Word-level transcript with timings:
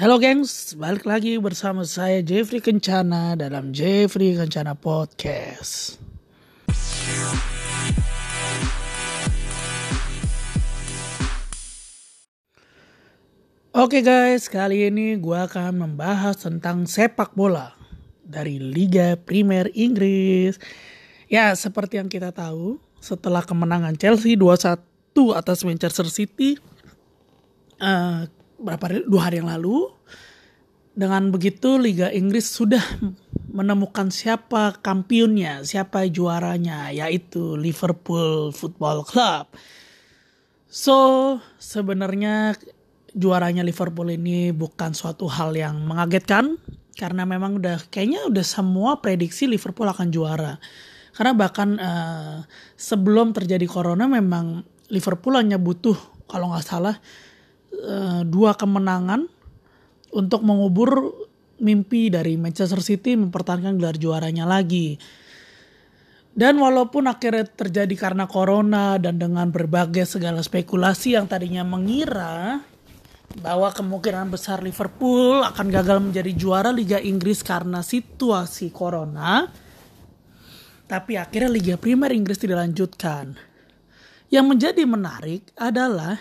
Halo 0.00 0.16
gengs, 0.16 0.72
balik 0.80 1.04
lagi 1.04 1.36
bersama 1.36 1.84
saya 1.84 2.24
Jeffrey 2.24 2.64
Kencana 2.64 3.36
dalam 3.36 3.68
Jeffrey 3.68 4.32
Kencana 4.32 4.72
Podcast. 4.72 6.00
Oke 13.76 14.00
guys, 14.00 14.48
kali 14.48 14.88
ini 14.88 15.20
gue 15.20 15.36
akan 15.36 15.84
membahas 15.84 16.48
tentang 16.48 16.88
sepak 16.88 17.36
bola 17.36 17.76
dari 18.24 18.56
Liga 18.56 19.20
Primer 19.20 19.68
Inggris. 19.76 20.56
Ya, 21.28 21.52
seperti 21.52 22.00
yang 22.00 22.08
kita 22.08 22.32
tahu, 22.32 22.80
setelah 23.04 23.44
kemenangan 23.44 24.00
Chelsea 24.00 24.32
2-1 24.32 24.80
atas 25.36 25.60
Manchester 25.60 26.08
City, 26.08 26.56
uh, 27.84 28.24
berapa 28.60 28.84
hari, 28.86 29.02
dua 29.08 29.32
hari 29.32 29.40
yang 29.40 29.50
lalu, 29.50 29.88
dengan 30.92 31.32
begitu 31.32 31.80
Liga 31.80 32.12
Inggris 32.12 32.52
sudah 32.52 32.82
menemukan 33.56 34.12
siapa 34.12 34.78
kampionnya, 34.78 35.64
siapa 35.64 36.06
juaranya, 36.06 36.92
yaitu 36.92 37.56
Liverpool 37.56 38.52
Football 38.52 39.08
Club. 39.08 39.50
So, 40.70 40.96
sebenarnya 41.58 42.54
juaranya 43.10 43.66
Liverpool 43.66 44.14
ini 44.14 44.54
bukan 44.54 44.94
suatu 44.94 45.26
hal 45.26 45.56
yang 45.58 45.82
mengagetkan 45.82 46.62
karena 46.94 47.26
memang 47.26 47.58
udah 47.58 47.90
kayaknya 47.90 48.28
udah 48.30 48.44
semua 48.46 49.02
prediksi 49.02 49.50
Liverpool 49.50 49.90
akan 49.90 50.14
juara. 50.14 50.62
Karena 51.10 51.34
bahkan 51.34 51.74
uh, 51.74 52.46
sebelum 52.78 53.34
terjadi 53.34 53.66
corona 53.66 54.06
memang 54.06 54.62
Liverpool 54.94 55.34
hanya 55.34 55.58
butuh 55.58 55.98
kalau 56.30 56.54
nggak 56.54 56.66
salah 56.66 57.02
uh, 57.74 58.22
dua 58.26 58.54
kemenangan 58.54 59.26
untuk 60.10 60.42
mengubur 60.42 61.14
mimpi 61.60 62.08
dari 62.08 62.34
Manchester 62.40 62.80
City 62.80 63.14
mempertahankan 63.14 63.76
gelar 63.76 64.00
juaranya 64.00 64.48
lagi. 64.48 64.96
Dan 66.30 66.62
walaupun 66.62 67.10
akhirnya 67.10 67.44
terjadi 67.44 67.94
karena 67.98 68.24
corona 68.30 68.96
dan 68.96 69.18
dengan 69.18 69.50
berbagai 69.50 70.06
segala 70.06 70.40
spekulasi 70.40 71.18
yang 71.18 71.26
tadinya 71.26 71.66
mengira 71.66 72.62
bahwa 73.38 73.70
kemungkinan 73.70 74.30
besar 74.30 74.62
Liverpool 74.62 75.42
akan 75.42 75.66
gagal 75.70 75.98
menjadi 76.02 76.32
juara 76.34 76.70
Liga 76.74 76.98
Inggris 76.98 77.42
karena 77.42 77.82
situasi 77.82 78.70
corona. 78.74 79.46
Tapi 80.90 81.14
akhirnya 81.14 81.50
Liga 81.50 81.74
Primer 81.78 82.10
Inggris 82.10 82.38
tidak 82.38 82.66
lanjutkan. 82.66 83.38
Yang 84.30 84.46
menjadi 84.46 84.82
menarik 84.86 85.50
adalah 85.58 86.18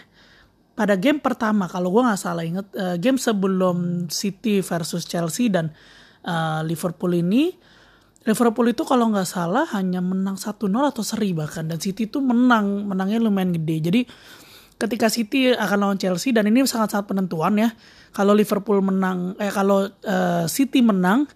pada 0.79 0.95
game 0.95 1.19
pertama 1.19 1.67
kalau 1.67 1.91
gue 1.91 2.07
nggak 2.07 2.21
salah 2.23 2.47
inget 2.47 2.71
uh, 2.79 2.95
game 2.95 3.19
sebelum 3.19 4.07
City 4.07 4.63
versus 4.63 5.03
Chelsea 5.03 5.51
dan 5.51 5.75
uh, 6.23 6.63
Liverpool 6.63 7.19
ini 7.19 7.51
Liverpool 8.23 8.71
itu 8.71 8.87
kalau 8.87 9.11
nggak 9.11 9.27
salah 9.27 9.67
hanya 9.75 9.99
menang 9.99 10.39
1-0 10.39 10.55
atau 10.63 11.03
seri 11.03 11.35
bahkan 11.35 11.67
dan 11.67 11.83
City 11.83 12.07
itu 12.07 12.23
menang 12.23 12.87
menangnya 12.87 13.19
lumayan 13.19 13.51
gede 13.51 13.75
jadi 13.91 14.01
ketika 14.79 15.11
City 15.11 15.51
akan 15.51 15.77
lawan 15.77 15.99
Chelsea 15.99 16.31
dan 16.31 16.47
ini 16.47 16.63
sangat-sangat 16.63 17.11
penentuan 17.11 17.59
ya. 17.59 17.69
Kalau 18.15 18.31
Liverpool 18.31 18.79
menang, 18.79 19.35
eh 19.37 19.51
kalau 19.51 19.85
uh, 19.85 20.45
City 20.47 20.79
menang, 20.79 21.27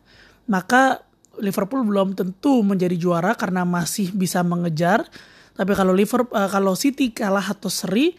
maka 0.48 1.04
Liverpool 1.44 1.84
belum 1.84 2.16
tentu 2.16 2.64
menjadi 2.64 2.96
juara 2.96 3.36
karena 3.36 3.68
masih 3.68 4.16
bisa 4.16 4.42
mengejar. 4.42 5.06
Tapi 5.54 5.76
kalau 5.76 5.94
Liverpool, 5.94 6.34
uh, 6.34 6.50
kalau 6.50 6.74
City 6.74 7.12
kalah 7.12 7.44
atau 7.44 7.70
seri, 7.70 8.16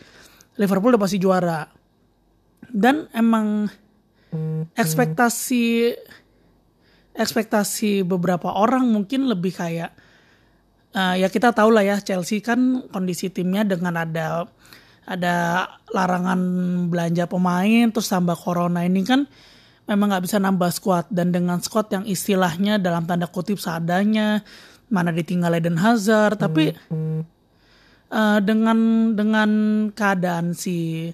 Liverpool 0.61 0.95
udah 0.95 1.03
pasti 1.03 1.19
juara. 1.19 1.67
Dan 2.71 3.07
emang 3.15 3.69
ekspektasi 4.75 5.95
ekspektasi 7.15 8.03
beberapa 8.03 8.51
orang 8.51 8.91
mungkin 8.91 9.31
lebih 9.31 9.55
kayak 9.55 9.95
uh, 10.99 11.15
ya 11.15 11.31
kita 11.31 11.55
tahu 11.55 11.71
lah 11.71 11.87
ya 11.87 11.97
Chelsea 12.03 12.43
kan 12.43 12.91
kondisi 12.91 13.31
timnya 13.31 13.63
dengan 13.63 13.95
ada 14.03 14.51
ada 15.07 15.69
larangan 15.95 16.41
belanja 16.91 17.31
pemain 17.31 17.87
terus 17.95 18.11
tambah 18.11 18.35
corona 18.35 18.83
ini 18.83 19.07
kan 19.07 19.31
memang 19.87 20.11
nggak 20.11 20.25
bisa 20.25 20.43
nambah 20.43 20.71
squad 20.75 21.07
dan 21.13 21.31
dengan 21.31 21.61
squad 21.61 21.93
yang 21.93 22.05
istilahnya 22.09 22.83
dalam 22.83 23.05
tanda 23.07 23.29
kutip 23.31 23.61
seadanya 23.61 24.43
mana 24.91 25.15
ditinggal 25.15 25.55
Eden 25.55 25.79
Hazard 25.79 26.41
tapi 26.41 26.73
hmm. 26.73 27.34
Uh, 28.15 28.39
dengan 28.39 29.11
dengan 29.19 29.51
keadaan 29.91 30.55
si 30.55 31.11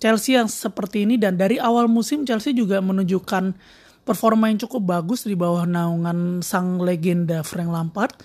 Chelsea 0.00 0.40
yang 0.40 0.48
seperti 0.48 1.04
ini 1.04 1.20
dan 1.20 1.36
dari 1.36 1.60
awal 1.60 1.90
musim 1.90 2.24
Chelsea 2.24 2.56
juga 2.56 2.80
menunjukkan 2.80 3.52
performa 4.08 4.48
yang 4.48 4.56
cukup 4.64 4.88
bagus 4.88 5.28
di 5.28 5.36
bawah 5.36 5.68
naungan 5.68 6.40
sang 6.40 6.80
legenda 6.80 7.44
Frank 7.44 7.68
Lampard. 7.68 8.16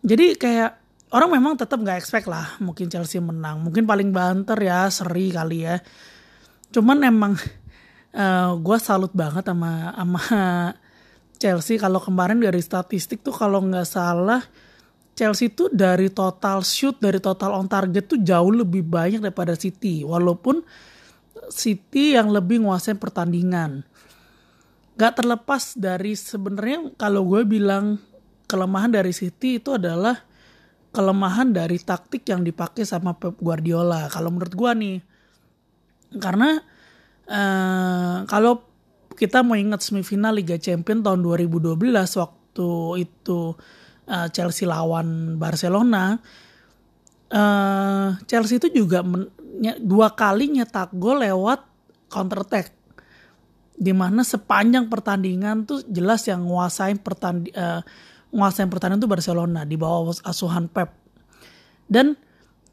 Jadi 0.00 0.40
kayak 0.40 0.78
orang 1.12 1.36
memang 1.36 1.52
tetap 1.60 1.76
nggak 1.76 2.00
expect 2.00 2.30
lah 2.30 2.56
mungkin 2.64 2.88
Chelsea 2.88 3.20
menang. 3.20 3.60
Mungkin 3.60 3.84
paling 3.84 4.08
banter 4.08 4.56
ya 4.56 4.88
seri 4.88 5.28
kali 5.28 5.68
ya. 5.68 5.76
Cuman 6.72 7.04
emang 7.04 7.36
uh, 8.16 8.16
eh, 8.16 8.50
gue 8.56 8.78
salut 8.80 9.12
banget 9.12 9.44
sama 9.44 9.92
sama 9.92 10.22
Chelsea. 11.36 11.76
Kalau 11.76 12.00
kemarin 12.00 12.40
dari 12.40 12.62
statistik 12.64 13.20
tuh 13.20 13.36
kalau 13.36 13.60
nggak 13.60 13.84
salah 13.84 14.40
Chelsea 15.12 15.52
tuh 15.52 15.68
dari 15.68 16.08
total 16.08 16.64
shoot 16.64 16.96
dari 16.96 17.20
total 17.20 17.52
on 17.56 17.68
target 17.68 18.08
tuh 18.08 18.20
jauh 18.20 18.52
lebih 18.52 18.84
banyak 18.84 19.20
daripada 19.20 19.52
City. 19.52 20.02
Walaupun 20.02 20.64
City 21.52 22.16
yang 22.16 22.32
lebih 22.32 22.64
nguasain 22.64 22.96
pertandingan. 22.96 23.84
Gak 24.96 25.20
terlepas 25.20 25.76
dari 25.76 26.16
sebenarnya 26.16 26.96
kalau 26.96 27.24
gue 27.28 27.44
bilang 27.44 28.00
kelemahan 28.48 28.92
dari 28.92 29.16
City 29.16 29.56
itu 29.56 29.72
adalah 29.76 30.20
kelemahan 30.92 31.56
dari 31.56 31.80
taktik 31.80 32.28
yang 32.28 32.44
dipakai 32.44 32.84
sama 32.84 33.16
Pep 33.16 33.40
Guardiola. 33.40 34.12
Kalau 34.12 34.28
menurut 34.28 34.52
gua 34.52 34.76
nih 34.76 35.00
karena 36.20 36.60
uh, 37.32 38.28
kalau 38.28 38.60
kita 39.16 39.40
mau 39.40 39.56
ingat 39.56 39.80
semifinal 39.80 40.36
Liga 40.36 40.60
Champions 40.60 41.00
tahun 41.00 41.24
2012 41.24 41.72
waktu 42.20 42.70
itu 43.00 43.40
uh, 44.08 44.28
Chelsea 44.30 44.66
lawan 44.66 45.36
Barcelona 45.36 46.18
uh, 47.32 48.08
Chelsea 48.28 48.58
itu 48.58 48.68
juga 48.70 49.02
men, 49.02 49.28
dua 49.82 50.12
kali 50.12 50.50
nyetak 50.58 50.94
gol 50.96 51.20
lewat 51.22 51.62
counter 52.08 52.44
attack 52.44 52.72
di 53.76 53.90
mana 53.90 54.22
sepanjang 54.22 54.86
pertandingan 54.86 55.66
tuh 55.66 55.82
jelas 55.90 56.22
yang 56.28 56.46
nguasain 56.46 57.00
pertandingan 57.00 57.56
uh, 57.58 57.82
nguasain 58.32 58.70
pertandingan 58.72 59.02
itu 59.04 59.10
Barcelona 59.10 59.60
di 59.68 59.76
bawah 59.76 60.16
asuhan 60.24 60.66
Pep. 60.66 60.88
Dan 61.84 62.16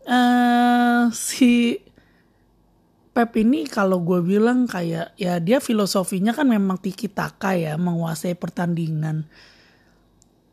uh, 0.07 1.11
si 1.11 1.75
Pep 3.11 3.35
ini 3.35 3.67
kalau 3.67 3.99
gue 3.99 4.23
bilang 4.23 4.63
kayak 4.63 5.11
ya 5.19 5.43
dia 5.43 5.59
filosofinya 5.59 6.31
kan 6.31 6.47
memang 6.47 6.79
tiki 6.79 7.11
taka 7.11 7.59
ya 7.59 7.75
menguasai 7.75 8.39
pertandingan. 8.39 9.27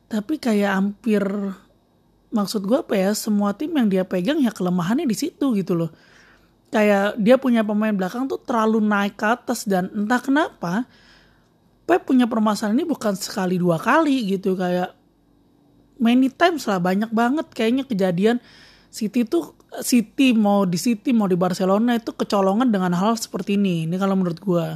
Tapi 0.07 0.39
kayak 0.39 0.71
hampir 0.71 1.23
maksud 2.31 2.63
gue 2.67 2.79
apa 2.79 2.95
ya 2.95 3.11
semua 3.17 3.55
tim 3.55 3.73
yang 3.75 3.89
dia 3.91 4.03
pegang 4.07 4.39
ya 4.43 4.55
kelemahannya 4.55 5.07
di 5.07 5.17
situ 5.17 5.55
gitu 5.57 5.75
loh. 5.75 5.91
Kayak 6.71 7.19
dia 7.19 7.39
punya 7.39 7.63
pemain 7.63 7.95
belakang 7.95 8.27
tuh 8.27 8.43
terlalu 8.43 8.83
naik 8.83 9.19
ke 9.19 9.27
atas 9.27 9.67
dan 9.67 9.91
entah 9.95 10.19
kenapa 10.19 10.87
Pep 11.87 12.03
punya 12.03 12.27
permasalahan 12.27 12.83
ini 12.83 12.87
bukan 12.87 13.15
sekali 13.15 13.63
dua 13.63 13.79
kali 13.79 14.35
gitu 14.35 14.59
kayak 14.59 14.91
many 16.03 16.27
times 16.29 16.67
lah 16.67 16.83
banyak 16.83 17.09
banget 17.15 17.47
kayaknya 17.55 17.87
kejadian 17.87 18.43
City 18.91 19.23
tuh 19.23 19.55
City 19.87 20.35
mau 20.35 20.67
di 20.67 20.83
City 20.83 21.15
mau 21.15 21.31
di 21.31 21.39
Barcelona 21.39 21.95
itu 21.95 22.11
kecolongan 22.11 22.75
dengan 22.75 22.91
hal 22.99 23.15
seperti 23.15 23.55
ini 23.55 23.87
ini 23.87 23.97
kalau 24.03 24.19
menurut 24.19 24.43
gue 24.43 24.67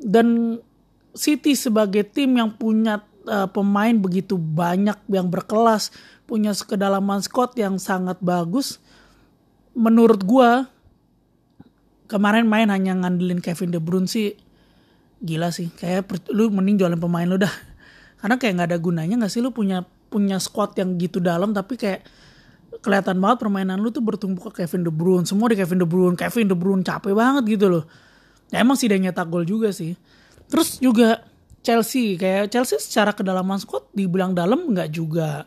dan 0.00 0.58
City 1.16 1.56
sebagai 1.56 2.06
tim 2.06 2.38
yang 2.38 2.52
punya 2.54 3.02
uh, 3.26 3.48
pemain 3.50 3.92
begitu 3.96 4.38
banyak 4.38 4.96
yang 5.10 5.28
berkelas 5.28 5.92
punya 6.24 6.54
kedalaman 6.54 7.20
squad 7.20 7.56
yang 7.58 7.76
sangat 7.76 8.16
bagus 8.22 8.78
menurut 9.74 10.22
gue 10.22 10.50
kemarin 12.10 12.46
main 12.46 12.66
hanya 12.70 12.98
ngandelin 12.98 13.38
Kevin 13.38 13.70
De 13.70 13.78
Bruyne 13.78 14.10
sih 14.10 14.34
gila 15.22 15.54
sih. 15.54 15.70
Kayak 15.70 16.10
lu 16.34 16.50
mending 16.50 16.80
jualan 16.82 16.98
pemain 16.98 17.28
lu 17.28 17.38
dah. 17.38 17.50
Karena 18.20 18.34
kayak 18.36 18.52
nggak 18.58 18.68
ada 18.74 18.78
gunanya 18.82 19.14
nggak 19.22 19.32
sih 19.32 19.40
lu 19.40 19.54
punya 19.54 19.86
punya 20.10 20.42
squad 20.42 20.74
yang 20.74 20.98
gitu 20.98 21.22
dalam 21.22 21.54
tapi 21.54 21.78
kayak 21.78 22.02
kelihatan 22.82 23.22
banget 23.22 23.38
permainan 23.46 23.78
lu 23.78 23.94
tuh 23.94 24.02
bertumbuh 24.02 24.50
ke 24.50 24.66
Kevin 24.66 24.82
De 24.82 24.92
Bruyne. 24.92 25.24
Semua 25.28 25.46
di 25.54 25.56
Kevin 25.56 25.78
De 25.78 25.86
Bruyne 25.86 26.18
Kevin 26.18 26.50
De 26.50 26.56
Bruyne 26.58 26.82
capek 26.82 27.14
banget 27.14 27.46
gitu 27.46 27.70
loh. 27.70 27.84
Ya 28.50 28.66
emang 28.66 28.74
sih 28.74 28.90
dia 28.90 28.98
nyetak 28.98 29.30
gol 29.30 29.46
juga 29.46 29.70
sih. 29.70 29.94
Terus 30.50 30.82
juga 30.82 31.22
Chelsea 31.60 32.16
kayak 32.16 32.48
Chelsea 32.48 32.80
secara 32.80 33.12
kedalaman 33.12 33.60
squad 33.60 33.92
dibilang 33.92 34.32
dalam 34.32 34.72
nggak 34.72 34.90
juga. 34.92 35.44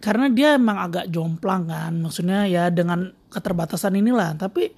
Karena 0.00 0.32
dia 0.32 0.56
emang 0.56 0.80
agak 0.80 1.12
jomplang 1.12 1.68
kan 1.68 1.92
maksudnya 2.00 2.48
ya 2.48 2.72
dengan 2.72 3.12
keterbatasan 3.30 4.00
inilah. 4.00 4.34
Tapi 4.34 4.72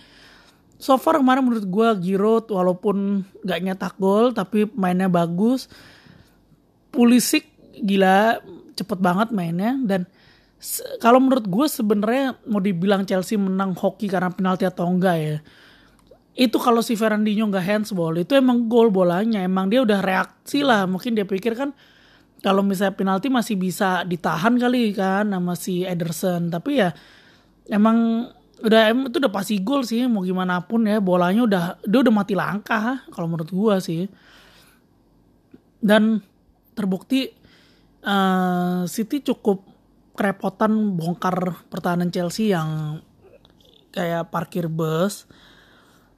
so 0.77 0.99
far 0.99 1.23
kemarin 1.23 1.47
menurut 1.47 1.65
gue 1.65 1.89
Giroud 2.11 2.51
walaupun 2.51 3.23
gak 3.47 3.63
nyetak 3.63 3.95
gol 3.97 4.35
tapi 4.35 4.67
mainnya 4.75 5.07
bagus. 5.07 5.71
Pulisic 6.93 7.49
gila 7.81 8.43
cepet 8.75 8.99
banget 8.99 9.31
mainnya. 9.31 9.79
Dan 9.79 10.11
kalau 10.99 11.23
menurut 11.23 11.47
gue 11.47 11.67
sebenarnya 11.71 12.37
mau 12.51 12.59
dibilang 12.59 13.07
Chelsea 13.07 13.39
menang 13.39 13.79
hoki 13.79 14.11
karena 14.11 14.29
penalti 14.29 14.67
atau 14.67 14.91
enggak 14.91 15.17
ya 15.17 15.39
itu 16.33 16.57
kalau 16.57 16.81
si 16.81 16.97
Fernandinho 16.97 17.45
nggak 17.53 17.65
handsball 17.65 18.17
itu 18.17 18.33
emang 18.33 18.65
gol 18.65 18.89
bolanya. 18.89 19.45
Emang 19.45 19.69
dia 19.69 19.85
udah 19.85 20.01
reaksi 20.01 20.65
lah. 20.65 20.89
Mungkin 20.89 21.13
dia 21.13 21.29
pikir 21.29 21.53
kan 21.53 21.77
kalau 22.41 22.65
misalnya 22.65 22.97
penalti 22.97 23.29
masih 23.29 23.61
bisa 23.61 24.03
ditahan 24.09 24.57
kali 24.57 24.97
kan 24.97 25.29
sama 25.29 25.53
si 25.53 25.85
Ederson. 25.85 26.49
Tapi 26.49 26.81
ya 26.81 26.89
emang 27.69 28.29
udah 28.63 28.95
itu 29.13 29.17
udah 29.19 29.33
pasti 29.35 29.61
gol 29.61 29.85
sih 29.85 30.09
mau 30.09 30.25
gimana 30.25 30.65
pun 30.65 30.89
ya. 30.89 31.05
Bolanya 31.05 31.45
udah 31.45 31.65
dia 31.85 32.01
udah 32.01 32.15
mati 32.15 32.33
langkah 32.33 33.05
kalau 33.13 33.29
menurut 33.29 33.53
gua 33.53 33.77
sih. 33.85 34.09
Dan 35.85 36.17
terbukti 36.73 37.29
uh, 38.09 38.89
City 38.89 39.21
cukup 39.21 39.69
kerepotan 40.17 40.97
bongkar 40.97 41.69
pertahanan 41.69 42.09
Chelsea 42.09 42.57
yang 42.57 43.01
kayak 43.93 44.33
parkir 44.33 44.73
bus 44.73 45.29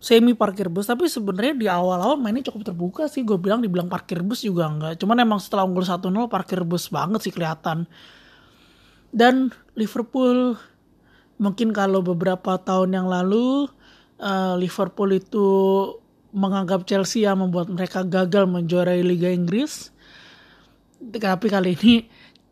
semi 0.05 0.37
parkir 0.37 0.69
bus 0.69 0.85
tapi 0.85 1.09
sebenarnya 1.09 1.55
di 1.57 1.65
awal-awal 1.65 2.21
mainnya 2.21 2.53
cukup 2.53 2.69
terbuka 2.69 3.03
sih. 3.09 3.25
Gue 3.25 3.41
bilang 3.41 3.65
dibilang 3.65 3.89
parkir 3.89 4.21
bus 4.21 4.45
juga 4.45 4.69
enggak. 4.69 5.01
Cuman 5.01 5.17
emang 5.25 5.41
setelah 5.41 5.65
unggul 5.65 5.89
1-0 5.89 6.05
parkir 6.29 6.61
bus 6.61 6.93
banget 6.93 7.25
sih 7.25 7.33
kelihatan. 7.33 7.89
Dan 9.09 9.49
Liverpool 9.73 10.61
mungkin 11.41 11.73
kalau 11.73 12.05
beberapa 12.05 12.61
tahun 12.61 13.01
yang 13.01 13.09
lalu 13.09 13.65
uh, 14.21 14.61
Liverpool 14.61 15.09
itu 15.17 15.49
menganggap 16.37 16.85
Chelsea 16.85 17.25
yang 17.25 17.41
membuat 17.41 17.73
mereka 17.73 18.05
gagal 18.05 18.45
menjuarai 18.45 19.01
Liga 19.01 19.33
Inggris. 19.33 19.89
Tapi 21.01 21.47
kali 21.49 21.81
ini 21.81 22.05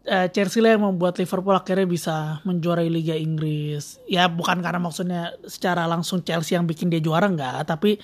uh, 0.07 0.29
Chelsea 0.31 0.63
lah 0.63 0.75
yang 0.75 0.85
membuat 0.87 1.19
Liverpool 1.19 1.55
akhirnya 1.55 1.87
bisa 1.87 2.15
menjuarai 2.43 2.89
Liga 2.91 3.15
Inggris. 3.15 4.03
Ya 4.11 4.27
bukan 4.27 4.63
karena 4.63 4.81
maksudnya 4.83 5.35
secara 5.47 5.87
langsung 5.87 6.23
Chelsea 6.27 6.59
yang 6.59 6.67
bikin 6.67 6.91
dia 6.91 7.03
juara 7.03 7.29
enggak, 7.31 7.67
tapi 7.69 7.99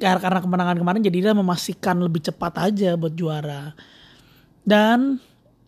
karena 0.00 0.40
kemenangan 0.40 0.78
kemarin 0.80 1.04
jadi 1.04 1.18
dia 1.28 1.34
memastikan 1.36 2.00
lebih 2.00 2.24
cepat 2.24 2.72
aja 2.72 2.96
buat 2.96 3.12
juara. 3.12 3.76
Dan 4.62 5.18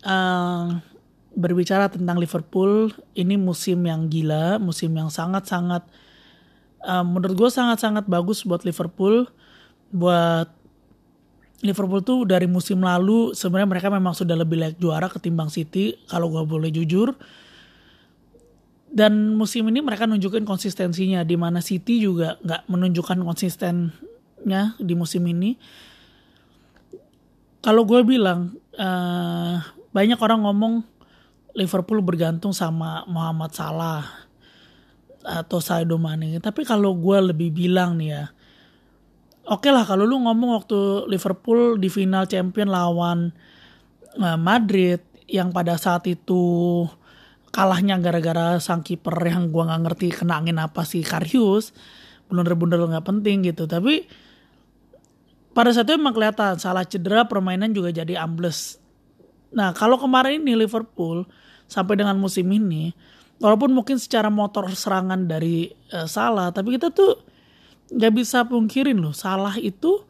uh, 0.07 0.79
berbicara 1.35 1.91
tentang 1.91 2.17
Liverpool, 2.17 2.89
ini 3.13 3.35
musim 3.35 3.83
yang 3.83 4.07
gila, 4.07 4.57
musim 4.57 4.95
yang 4.95 5.11
sangat-sangat 5.11 5.83
uh, 6.87 7.03
menurut 7.03 7.35
gue 7.35 7.49
sangat-sangat 7.51 8.07
bagus 8.07 8.47
buat 8.47 8.63
Liverpool. 8.63 9.27
Buat 9.93 10.54
Liverpool 11.63 12.03
tuh 12.03 12.27
dari 12.27 12.49
musim 12.51 12.83
lalu 12.83 13.31
sebenarnya 13.31 13.69
mereka 13.69 13.87
memang 13.87 14.11
sudah 14.11 14.35
lebih 14.35 14.59
layak 14.59 14.75
juara 14.75 15.07
ketimbang 15.07 15.47
City 15.47 15.95
kalau 16.11 16.27
gue 16.27 16.43
boleh 16.43 16.73
jujur. 16.73 17.15
Dan 18.95 19.35
musim 19.35 19.67
ini 19.67 19.83
mereka 19.83 20.07
nunjukin 20.07 20.47
konsistensinya 20.47 21.23
di 21.27 21.35
mana 21.35 21.59
City 21.59 21.99
juga 21.99 22.39
nggak 22.43 22.71
menunjukkan 22.71 23.17
konsistennya 23.23 24.61
di 24.79 24.93
musim 24.95 25.23
ini. 25.27 25.59
Kalau 27.59 27.83
gue 27.83 28.03
bilang 28.03 28.55
uh, 28.77 29.57
banyak 29.91 30.19
orang 30.19 30.43
ngomong 30.43 30.73
Liverpool 31.55 32.03
bergantung 32.03 32.51
sama 32.51 33.07
Muhammad 33.07 33.55
Salah 33.55 34.03
atau 35.25 35.57
Sadio 35.63 35.97
Mane. 35.97 36.37
Tapi 36.37 36.61
kalau 36.67 36.93
gue 36.93 37.33
lebih 37.33 37.49
bilang 37.49 37.97
nih 37.97 38.09
ya, 38.11 38.23
oke 39.45 39.65
okay 39.65 39.71
lah 39.73 39.85
kalau 39.85 40.05
lu 40.05 40.17
ngomong 40.21 40.57
waktu 40.57 41.09
Liverpool 41.09 41.77
di 41.77 41.89
final 41.89 42.25
champion 42.25 42.69
lawan 42.69 43.33
uh, 44.17 44.37
Madrid 44.39 45.01
yang 45.25 45.49
pada 45.53 45.77
saat 45.77 46.05
itu 46.09 46.85
kalahnya 47.49 47.97
gara-gara 48.03 48.59
sang 48.59 48.83
kiper 48.83 49.15
yang 49.23 49.49
gue 49.49 49.63
nggak 49.63 49.81
ngerti 49.87 50.07
kena 50.11 50.43
angin 50.43 50.59
apa 50.59 50.83
sih 50.83 51.01
Karius 51.01 51.71
bener-bener 52.27 52.81
nggak 52.83 53.05
penting 53.05 53.45
gitu. 53.45 53.69
Tapi 53.69 54.05
pada 55.55 55.71
saat 55.71 55.87
itu 55.87 55.95
emang 55.95 56.11
kelihatan 56.11 56.59
salah 56.59 56.83
cedera 56.83 57.23
permainan 57.29 57.71
juga 57.71 57.95
jadi 57.95 58.19
ambles. 58.19 58.81
Nah 59.55 59.71
kalau 59.71 59.95
kemarin 59.95 60.43
ini 60.43 60.67
Liverpool 60.67 61.23
sampai 61.65 61.95
dengan 61.95 62.19
musim 62.19 62.45
ini 62.51 62.91
walaupun 63.39 63.71
mungkin 63.71 63.97
secara 63.97 64.27
motor 64.27 64.67
serangan 64.71 65.25
dari 65.25 65.71
uh, 65.95 66.05
salah 66.05 66.51
tapi 66.51 66.75
kita 66.75 66.91
tuh 66.91 67.34
nggak 67.91 68.13
bisa 68.13 68.41
pungkirin 68.45 68.97
loh 68.97 69.13
salah 69.13 69.53
itu 69.61 70.01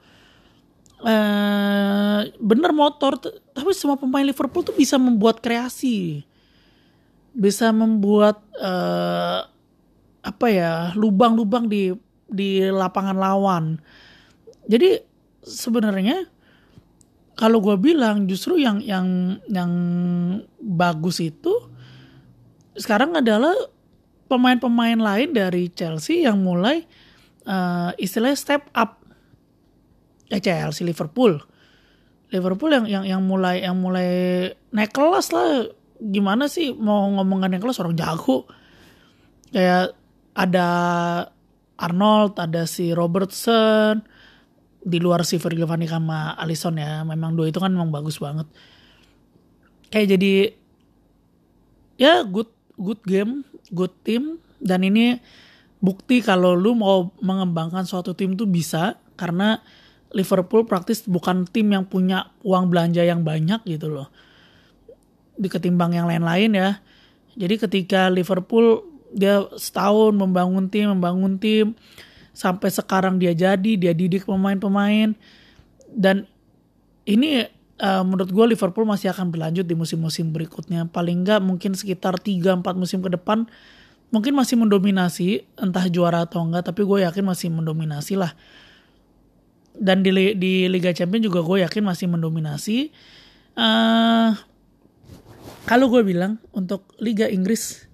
uh, 1.04 2.20
bener 2.40 2.72
motor 2.72 3.20
tapi 3.52 3.72
semua 3.76 4.00
pemain 4.00 4.24
Liverpool 4.24 4.64
tuh 4.64 4.76
bisa 4.76 4.96
membuat 4.96 5.44
kreasi 5.44 6.24
bisa 7.36 7.76
membuat 7.76 8.40
uh, 8.64 9.44
apa 10.24 10.48
ya 10.48 10.96
lubang-lubang 10.96 11.68
di 11.68 11.92
di 12.26 12.64
lapangan 12.66 13.18
lawan. 13.20 13.66
Jadi 14.66 14.98
sebenarnya 15.46 16.26
kalau 17.36 17.62
gue 17.62 17.76
bilang 17.78 18.26
justru 18.26 18.58
yang 18.58 18.82
yang 18.82 19.38
yang 19.52 19.72
bagus 20.58 21.22
itu 21.22 21.54
sekarang 22.80 23.14
adalah 23.20 23.54
pemain-pemain 24.26 24.98
lain 24.98 25.30
dari 25.36 25.70
Chelsea 25.70 26.26
yang 26.26 26.42
mulai 26.42 26.88
uh, 27.46 27.92
istilahnya 27.98 28.38
step 28.38 28.68
up. 28.74 29.02
Eh 30.30 30.42
Chelsea 30.42 30.86
Liverpool. 30.86 31.38
Liverpool 32.34 32.72
yang 32.74 32.86
yang 32.90 33.06
yang 33.06 33.22
mulai 33.24 33.62
yang 33.62 33.78
mulai 33.78 34.50
naik 34.74 34.92
kelas 34.92 35.30
lah. 35.32 35.70
Gimana 36.02 36.52
sih 36.52 36.74
mau 36.76 37.08
ngomongin 37.16 37.56
naik 37.56 37.64
kelas? 37.64 37.80
Orang 37.80 37.96
jago. 37.96 38.50
Kayak 39.54 39.96
ada 40.36 40.68
Arnold 41.80 42.36
ada 42.42 42.66
si 42.66 42.92
Robertson. 42.92 44.04
Di 44.86 45.02
luar 45.02 45.26
si 45.26 45.42
Virgil 45.42 45.66
sama 45.66 46.38
Alisson 46.38 46.78
ya. 46.78 47.02
Memang 47.06 47.34
dua 47.38 47.50
itu 47.50 47.58
kan 47.62 47.74
memang 47.74 47.94
bagus 47.94 48.22
banget. 48.22 48.50
Kayak 49.94 50.18
jadi 50.18 50.34
ya 51.96 52.26
good 52.26 52.50
good 52.76 53.02
game 53.06 53.46
good 53.72 53.94
team. 54.02 54.42
Dan 54.58 54.82
ini 54.82 55.22
bukti 55.84 56.24
kalau 56.24 56.56
lu 56.56 56.74
mau 56.74 57.12
mengembangkan 57.20 57.84
suatu 57.84 58.16
tim 58.16 58.34
tuh 58.34 58.48
bisa 58.48 59.00
karena 59.20 59.60
Liverpool 60.16 60.64
praktis 60.64 61.04
bukan 61.04 61.44
tim 61.44 61.76
yang 61.76 61.84
punya 61.84 62.32
uang 62.46 62.72
belanja 62.72 63.04
yang 63.04 63.28
banyak 63.28 63.60
gitu 63.68 63.92
loh. 63.92 64.08
Di 65.36 65.52
ketimbang 65.52 65.92
yang 65.92 66.08
lain-lain 66.08 66.56
ya. 66.56 66.80
Jadi 67.36 67.56
ketika 67.60 68.08
Liverpool 68.08 68.96
dia 69.12 69.44
setahun 69.60 70.16
membangun 70.16 70.72
tim 70.72 70.92
membangun 70.96 71.36
tim 71.36 71.76
sampai 72.32 72.72
sekarang 72.72 73.20
dia 73.20 73.36
jadi 73.36 73.76
dia 73.76 73.92
didik 73.92 74.24
pemain-pemain. 74.24 75.12
Dan 75.92 76.28
ini 77.04 77.44
uh, 77.84 78.04
menurut 78.08 78.32
gue 78.32 78.46
Liverpool 78.56 78.88
masih 78.88 79.12
akan 79.12 79.36
berlanjut 79.36 79.68
di 79.68 79.76
musim-musim 79.76 80.32
berikutnya. 80.32 80.88
Paling 80.88 81.28
nggak 81.28 81.44
mungkin 81.44 81.76
sekitar 81.76 82.16
3-4 82.24 82.64
musim 82.80 83.04
ke 83.04 83.12
depan 83.12 83.52
mungkin 84.14 84.34
masih 84.38 84.56
mendominasi 84.60 85.46
entah 85.58 85.86
juara 85.90 86.26
atau 86.26 86.44
enggak 86.46 86.70
tapi 86.70 86.86
gue 86.86 87.06
yakin 87.06 87.26
masih 87.26 87.50
mendominasi 87.54 88.18
lah. 88.20 88.34
Dan 89.76 90.08
di, 90.08 90.12
di 90.40 90.72
Liga 90.72 90.96
Champions 90.96 91.28
juga 91.28 91.44
gue 91.44 91.68
yakin 91.68 91.84
masih 91.84 92.08
mendominasi. 92.08 92.96
Uh, 93.56 94.32
kalau 95.66 95.90
gue 95.90 96.06
bilang 96.06 96.38
untuk 96.54 96.86
Liga 97.02 97.28
Inggris 97.28 97.86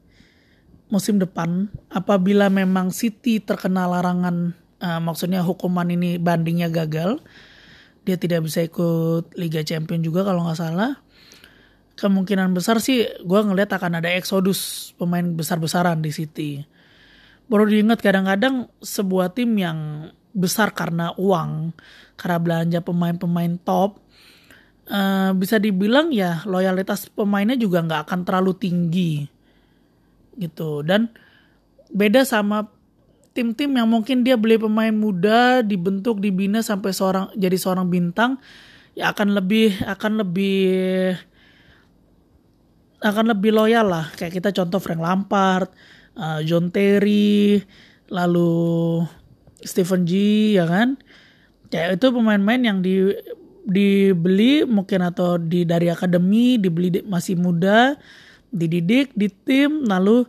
musim 0.92 1.18
depan 1.18 1.72
apabila 1.88 2.52
memang 2.52 2.92
City 2.92 3.40
terkena 3.40 3.88
larangan 3.88 4.52
uh, 4.84 5.00
maksudnya 5.00 5.40
hukuman 5.40 5.88
ini 5.88 6.20
bandingnya 6.20 6.68
gagal 6.68 7.24
dia 8.04 8.20
tidak 8.20 8.44
bisa 8.50 8.66
ikut 8.68 9.32
Liga 9.40 9.64
Champion 9.64 10.04
juga 10.04 10.28
kalau 10.28 10.44
nggak 10.44 10.60
salah 10.60 11.00
kemungkinan 12.02 12.50
besar 12.58 12.82
sih 12.82 13.06
gue 13.22 13.40
ngelihat 13.46 13.78
akan 13.78 14.02
ada 14.02 14.10
eksodus 14.10 14.92
pemain 14.98 15.24
besar-besaran 15.24 16.02
di 16.02 16.10
City. 16.10 16.52
Baru 17.46 17.70
diingat 17.70 18.02
kadang-kadang 18.02 18.74
sebuah 18.82 19.38
tim 19.38 19.54
yang 19.54 20.10
besar 20.34 20.74
karena 20.74 21.14
uang 21.22 21.78
karena 22.18 22.38
belanja 22.42 22.80
pemain-pemain 22.82 23.62
top 23.62 24.02
uh, 24.90 25.36
bisa 25.38 25.62
dibilang 25.62 26.10
ya 26.10 26.42
loyalitas 26.50 27.12
pemainnya 27.14 27.60
juga 27.60 27.86
nggak 27.86 28.02
akan 28.10 28.20
terlalu 28.26 28.58
tinggi 28.58 29.14
gitu. 30.42 30.82
Dan 30.82 31.14
beda 31.94 32.26
sama 32.26 32.66
tim-tim 33.38 33.72
yang 33.78 33.86
mungkin 33.86 34.26
dia 34.26 34.36
beli 34.36 34.58
pemain 34.58 34.92
muda 34.92 35.62
dibentuk 35.62 36.18
dibina 36.18 36.66
sampai 36.66 36.92
seorang 36.92 37.30
jadi 37.38 37.56
seorang 37.56 37.88
bintang 37.88 38.42
ya 38.92 39.16
akan 39.16 39.38
lebih 39.38 39.80
akan 39.88 40.20
lebih 40.20 41.16
akan 43.02 43.34
lebih 43.34 43.52
loyal 43.52 43.90
lah. 43.90 44.06
Kayak 44.14 44.42
kita 44.42 44.50
contoh 44.62 44.78
Frank 44.78 45.02
Lampard, 45.02 45.70
uh, 46.16 46.40
John 46.46 46.70
Terry, 46.70 47.62
lalu 48.14 49.02
Stephen 49.66 50.06
G 50.06 50.14
ya 50.58 50.70
kan? 50.70 50.98
Ya 51.74 51.92
itu 51.96 52.08
pemain-pemain 52.14 52.62
yang 52.62 52.80
di 52.84 53.10
dibeli 53.62 54.66
mungkin 54.66 55.06
atau 55.06 55.38
di 55.38 55.64
dari 55.64 55.88
akademi 55.88 56.58
dibeli 56.58 57.06
masih 57.06 57.38
muda 57.38 57.94
dididik 58.50 59.14
di 59.14 59.30
tim 59.30 59.86
lalu 59.86 60.26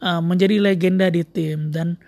uh, 0.00 0.22
menjadi 0.22 0.58
legenda 0.58 1.06
di 1.12 1.22
tim. 1.22 1.70
Dan 1.70 2.00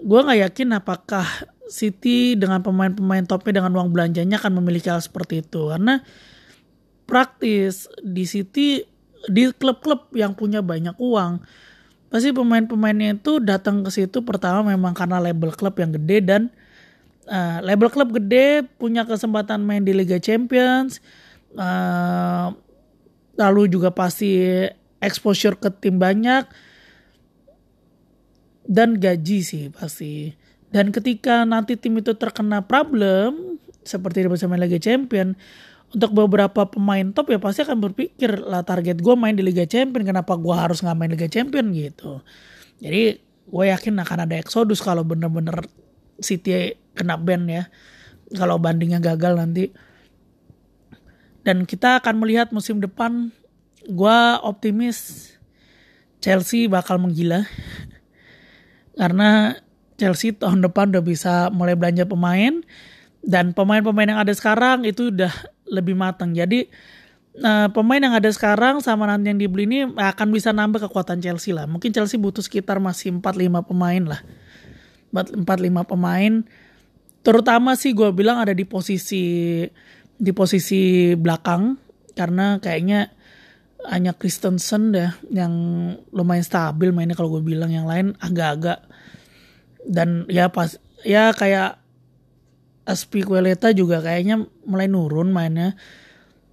gue 0.00 0.20
nggak 0.20 0.40
yakin 0.48 0.68
apakah 0.80 1.26
City 1.64 2.36
dengan 2.36 2.60
pemain-pemain 2.60 3.24
topnya 3.24 3.64
dengan 3.64 3.72
uang 3.80 3.88
belanjanya 3.90 4.36
akan 4.36 4.52
memiliki 4.60 4.92
hal 4.92 5.00
seperti 5.00 5.42
itu. 5.42 5.72
Karena 5.72 5.98
praktis 7.08 7.88
di 8.04 8.24
City 8.28 8.93
di 9.28 9.50
klub-klub 9.52 10.12
yang 10.16 10.36
punya 10.36 10.60
banyak 10.60 10.96
uang. 10.98 11.40
Pasti 12.12 12.30
pemain-pemainnya 12.30 13.18
itu 13.18 13.42
datang 13.42 13.82
ke 13.82 13.90
situ 13.90 14.22
pertama 14.22 14.62
memang 14.62 14.94
karena 14.94 15.18
label 15.18 15.50
klub 15.50 15.74
yang 15.80 15.90
gede 15.90 16.18
dan 16.22 16.42
uh, 17.26 17.58
label 17.64 17.90
klub 17.90 18.14
gede 18.14 18.62
punya 18.78 19.02
kesempatan 19.02 19.66
main 19.66 19.82
di 19.82 19.90
Liga 19.90 20.22
Champions 20.22 21.02
uh, 21.58 22.54
lalu 23.34 23.66
juga 23.66 23.90
pasti 23.90 24.62
exposure 25.02 25.58
ke 25.58 25.74
tim 25.74 25.98
banyak 25.98 26.46
dan 28.64 28.96
gaji 28.96 29.38
sih 29.44 29.64
pasti. 29.74 30.32
Dan 30.74 30.90
ketika 30.90 31.46
nanti 31.46 31.78
tim 31.78 31.94
itu 31.98 32.18
terkena 32.18 32.62
problem 32.62 33.58
seperti 33.86 34.26
bersama 34.26 34.58
Liga 34.58 34.80
Champion 34.80 35.38
untuk 35.94 36.10
beberapa 36.10 36.66
pemain 36.66 37.06
top 37.14 37.30
ya 37.30 37.38
pasti 37.38 37.62
akan 37.62 37.78
berpikir 37.78 38.42
lah 38.42 38.66
target 38.66 38.98
gue 38.98 39.14
main 39.14 39.38
di 39.38 39.46
Liga 39.46 39.62
Champion 39.62 40.02
kenapa 40.02 40.34
gue 40.34 40.50
harus 40.50 40.82
nggak 40.82 40.96
main 40.98 41.10
Liga 41.14 41.30
Champion? 41.30 41.70
Gitu. 41.70 42.18
Jadi 42.82 43.02
gue 43.46 43.64
yakin 43.70 43.94
akan 44.02 44.18
ada 44.26 44.34
eksodus 44.34 44.82
kalau 44.82 45.06
bener-bener 45.06 45.62
City 46.18 46.74
kena 46.98 47.14
ban 47.14 47.46
ya 47.46 47.70
kalau 48.34 48.58
bandingnya 48.58 48.98
gagal 48.98 49.38
nanti. 49.38 49.70
Dan 51.46 51.62
kita 51.62 52.02
akan 52.02 52.18
melihat 52.18 52.50
musim 52.50 52.82
depan 52.82 53.30
gue 53.86 54.18
optimis 54.42 55.30
Chelsea 56.18 56.66
bakal 56.66 56.98
menggila. 56.98 57.46
Karena 58.98 59.54
Chelsea 59.94 60.34
tahun 60.34 60.66
depan 60.66 60.90
udah 60.90 61.04
bisa 61.06 61.54
mulai 61.54 61.78
belanja 61.78 62.02
pemain 62.02 62.66
dan 63.24 63.56
pemain-pemain 63.56 64.10
yang 64.10 64.20
ada 64.20 64.34
sekarang 64.34 64.84
itu 64.84 65.08
udah 65.08 65.32
lebih 65.74 65.98
matang. 65.98 66.30
Jadi 66.30 66.70
uh, 67.42 67.68
pemain 67.74 67.98
yang 67.98 68.14
ada 68.14 68.30
sekarang 68.30 68.78
sama 68.78 69.10
nanti 69.10 69.34
yang 69.34 69.40
dibeli 69.42 69.66
ini 69.66 69.78
akan 69.90 70.28
bisa 70.30 70.54
nambah 70.54 70.86
kekuatan 70.86 71.18
Chelsea 71.18 71.50
lah. 71.50 71.66
Mungkin 71.66 71.90
Chelsea 71.90 72.20
butuh 72.20 72.40
sekitar 72.40 72.78
masih 72.78 73.18
4-5 73.18 73.66
pemain 73.66 74.02
lah. 74.06 74.20
4-5 75.10 75.42
pemain. 75.82 76.32
Terutama 77.24 77.74
sih 77.74 77.96
gue 77.96 78.10
bilang 78.14 78.38
ada 78.38 78.52
di 78.52 78.62
posisi 78.68 79.64
di 80.14 80.30
posisi 80.30 81.12
belakang 81.18 81.74
karena 82.14 82.62
kayaknya 82.62 83.10
hanya 83.84 84.16
Kristensen 84.16 84.96
deh 84.96 85.10
yang 85.28 85.52
lumayan 86.14 86.46
stabil 86.46 86.94
mainnya 86.94 87.18
kalau 87.18 87.36
gue 87.36 87.44
bilang 87.44 87.68
yang 87.68 87.84
lain 87.84 88.16
agak-agak 88.16 88.80
dan 89.84 90.24
ya 90.32 90.48
pas 90.48 90.80
ya 91.04 91.36
kayak 91.36 91.83
Aspikueleta 92.84 93.72
juga 93.72 94.04
kayaknya 94.04 94.44
mulai 94.68 94.88
nurun 94.88 95.32
mainnya. 95.32 95.72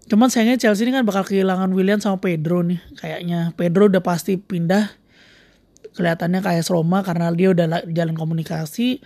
Cuman 0.07 0.31
sayangnya 0.31 0.59
Chelsea 0.59 0.88
ini 0.88 0.95
kan 0.95 1.03
bakal 1.03 1.27
kehilangan 1.27 1.71
William 1.75 2.00
sama 2.00 2.19
Pedro 2.19 2.63
nih 2.63 2.79
kayaknya. 3.00 3.51
Pedro 3.55 3.88
udah 3.91 4.03
pasti 4.03 4.39
pindah 4.39 4.91
kelihatannya 5.95 6.39
kayak 6.39 6.67
Roma 6.71 7.03
karena 7.03 7.31
dia 7.35 7.51
udah 7.51 7.88
jalan 7.91 8.15
komunikasi. 8.15 9.03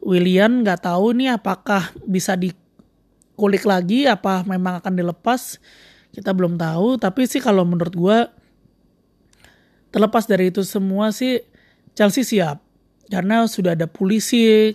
William 0.00 0.64
nggak 0.64 0.86
tahu 0.86 1.12
nih 1.12 1.36
apakah 1.36 1.92
bisa 2.08 2.38
dikulik 2.38 3.66
lagi 3.68 4.06
apa 4.06 4.46
memang 4.46 4.78
akan 4.80 4.94
dilepas. 4.94 5.58
Kita 6.10 6.34
belum 6.34 6.58
tahu 6.58 6.98
tapi 6.98 7.26
sih 7.30 7.38
kalau 7.38 7.62
menurut 7.62 7.94
gue 7.94 8.18
terlepas 9.90 10.26
dari 10.26 10.50
itu 10.50 10.62
semua 10.62 11.10
sih 11.10 11.42
Chelsea 11.94 12.22
siap 12.22 12.62
karena 13.10 13.46
sudah 13.50 13.74
ada 13.74 13.90
polisi 13.90 14.74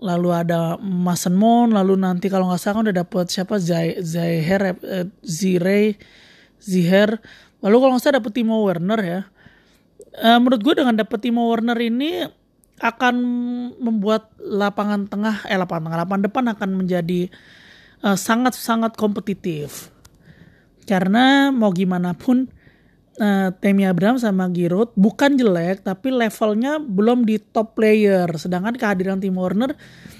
lalu 0.00 0.32
ada 0.32 0.80
Mason 0.80 1.36
Mount, 1.36 1.76
lalu 1.76 2.00
nanti 2.00 2.32
kalau 2.32 2.48
nggak 2.48 2.60
salah 2.60 2.80
kan 2.80 2.84
udah 2.88 2.96
dapet 3.04 3.26
siapa 3.28 3.60
Zay, 3.60 4.00
Zayher, 4.00 4.80
eh, 4.80 5.06
Zire, 5.20 6.00
Ziher, 6.56 7.20
lalu 7.60 7.76
kalau 7.76 7.92
nggak 7.94 8.02
salah 8.02 8.16
dapet 8.18 8.32
Timo 8.32 8.64
Werner 8.64 9.00
ya. 9.04 9.20
Uh, 10.10 10.42
menurut 10.42 10.60
gue 10.66 10.74
dengan 10.74 10.96
dapet 10.98 11.22
Timo 11.22 11.46
Werner 11.46 11.78
ini 11.78 12.26
akan 12.80 13.14
membuat 13.76 14.32
lapangan 14.40 15.06
tengah, 15.06 15.44
eh 15.46 15.54
lapangan 15.54 15.86
tengah, 15.86 16.00
lapangan 16.02 16.24
depan 16.26 16.44
akan 16.56 16.70
menjadi 16.80 17.20
uh, 18.02 18.16
sangat 18.16 18.56
sangat 18.56 18.96
kompetitif. 18.96 19.92
Karena 20.88 21.54
mau 21.54 21.70
gimana 21.70 22.16
pun 22.16 22.48
uh, 23.20 23.52
Temi 23.60 23.84
Abraham 23.84 24.16
sama 24.16 24.48
Giroud 24.48 24.96
bukan 24.96 25.36
jelek 25.36 25.84
tapi 25.84 26.08
levelnya 26.10 26.80
belum 26.80 27.28
di 27.28 27.36
top 27.38 27.76
player. 27.76 28.26
Sedangkan 28.40 28.74
kehadiran 28.74 29.20
Tim 29.20 29.36
Warner 29.36 29.76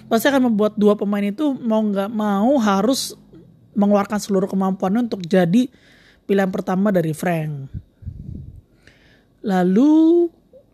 pasti 0.07 0.29
akan 0.29 0.53
membuat 0.53 0.77
dua 0.77 0.95
pemain 0.95 1.25
itu 1.25 1.57
mau 1.57 1.81
nggak 1.81 2.13
mau 2.13 2.61
harus 2.61 3.17
mengeluarkan 3.73 4.21
seluruh 4.21 4.47
kemampuannya 4.47 5.09
untuk 5.09 5.25
jadi 5.25 5.73
pilihan 6.29 6.53
pertama 6.53 6.93
dari 6.93 7.17
Frank. 7.17 7.73
Lalu 9.41 10.29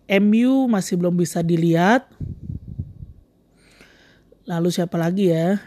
MU 0.06 0.66
masih 0.66 0.98
belum 0.98 1.14
bisa 1.14 1.40
dilihat. 1.40 2.10
Lalu 4.46 4.68
siapa 4.70 4.94
lagi 4.98 5.30
ya? 5.30 5.58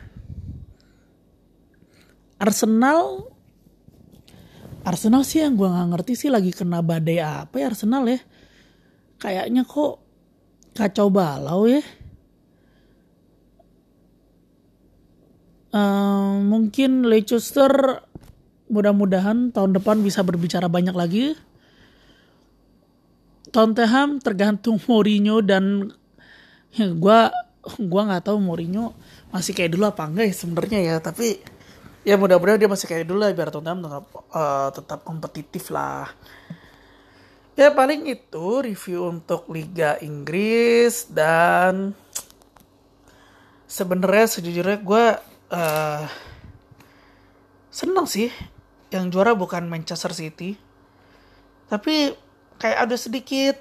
Arsenal 2.39 3.27
Arsenal 4.87 5.27
sih 5.27 5.43
yang 5.43 5.59
gue 5.59 5.67
nggak 5.67 5.89
ngerti 5.91 6.13
sih 6.15 6.29
lagi 6.31 6.55
kena 6.55 6.79
badai 6.79 7.19
apa 7.19 7.55
ya 7.59 7.71
Arsenal 7.71 8.07
ya. 8.07 8.19
Kayaknya 9.19 9.67
kok 9.67 9.99
kacau 10.75 11.11
balau 11.11 11.67
ya. 11.67 11.83
Uh, 15.69 16.41
mungkin 16.41 17.05
Leicester 17.05 18.01
mudah-mudahan 18.69 19.53
tahun 19.53 19.77
depan 19.77 20.01
bisa 20.01 20.23
berbicara 20.23 20.71
banyak 20.71 20.95
lagi. 20.95 21.35
Tottenham 23.49 24.21
tergantung 24.21 24.77
Mourinho 24.85 25.41
dan 25.41 25.93
ya, 26.73 26.87
gue 26.93 27.19
gua 27.77 28.01
nggak 28.07 28.29
tahu 28.29 28.37
Mourinho 28.39 28.95
masih 29.29 29.53
kayak 29.53 29.75
dulu 29.75 29.89
apa 29.89 30.07
enggak 30.09 30.25
ya 30.31 30.35
sebenarnya 30.35 30.79
ya 30.79 30.95
tapi 31.01 31.37
ya 32.07 32.15
mudah-mudahan 32.15 32.59
dia 32.59 32.71
masih 32.71 32.87
kayak 32.87 33.07
dulu 33.07 33.23
lah 33.23 33.35
biar 33.35 33.51
Tottenham 33.51 33.83
tetap 33.83 34.05
uh, 34.31 34.69
tetap 34.71 34.99
kompetitif 35.03 35.71
lah. 35.73 36.07
Ya 37.59 37.75
paling 37.75 38.07
itu 38.07 38.47
review 38.63 39.11
untuk 39.11 39.51
Liga 39.51 39.99
Inggris 39.99 41.11
dan 41.11 41.91
sebenarnya 43.67 44.31
sejujurnya 44.31 44.79
gue 44.79 45.05
uh, 45.51 46.03
seneng 47.67 48.07
sih 48.07 48.31
yang 48.95 49.11
juara 49.11 49.35
bukan 49.35 49.67
Manchester 49.67 50.15
City. 50.15 50.55
Tapi 51.67 52.15
kayak 52.57 52.87
ada 52.87 52.95
sedikit 52.95 53.59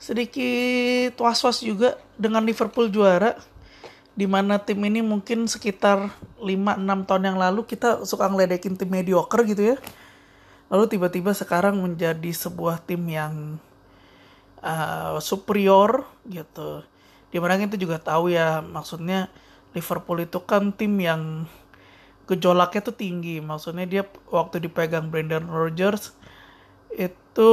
sedikit 0.00 1.14
was-was 1.20 1.62
juga 1.62 1.94
dengan 2.18 2.42
Liverpool 2.42 2.90
juara 2.90 3.36
di 4.20 4.28
mana 4.28 4.60
tim 4.60 4.76
ini 4.84 5.00
mungkin 5.00 5.48
sekitar 5.48 6.12
5-6 6.44 7.08
tahun 7.08 7.24
yang 7.24 7.38
lalu 7.40 7.64
kita 7.64 8.04
suka 8.04 8.28
ngeledekin 8.28 8.76
tim 8.76 8.92
mediocre 8.92 9.48
gitu 9.48 9.72
ya. 9.72 9.76
Lalu 10.68 10.92
tiba-tiba 10.92 11.32
sekarang 11.32 11.80
menjadi 11.80 12.28
sebuah 12.28 12.84
tim 12.84 13.00
yang 13.08 13.56
uh, 14.60 15.16
superior 15.24 16.04
gitu. 16.28 16.84
Di 17.32 17.40
mana 17.40 17.56
kita 17.56 17.80
juga 17.80 17.96
tahu 17.96 18.28
ya 18.28 18.60
maksudnya 18.60 19.32
Liverpool 19.72 20.20
itu 20.20 20.36
kan 20.44 20.68
tim 20.76 21.00
yang 21.00 21.48
gejolaknya 22.28 22.84
tuh 22.84 22.96
tinggi. 23.00 23.40
Maksudnya 23.40 23.88
dia 23.88 24.02
waktu 24.28 24.60
dipegang 24.60 25.08
Brendan 25.08 25.48
Rodgers 25.48 26.12
itu 26.92 27.52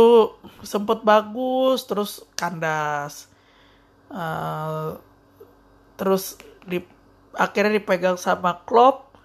sempet 0.68 1.00
bagus 1.08 1.88
terus 1.88 2.28
kandas. 2.36 3.32
Uh, 4.12 5.00
terus 5.96 6.36
di 6.68 6.84
akhirnya 7.34 7.80
dipegang 7.80 8.20
sama 8.20 8.60
Klopp. 8.68 9.16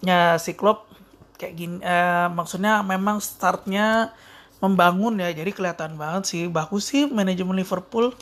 Ya 0.00 0.38
si 0.40 0.56
Klopp 0.56 0.88
kayak 1.36 1.54
gini 1.56 1.76
eh, 1.82 2.28
maksudnya 2.32 2.80
memang 2.84 3.20
startnya 3.20 4.12
membangun 4.60 5.16
ya 5.20 5.32
jadi 5.32 5.50
kelihatan 5.50 5.98
banget 5.98 6.30
sih. 6.30 6.42
Bagus 6.46 6.88
sih 6.88 7.10
manajemen 7.10 7.58
Liverpool 7.58 8.14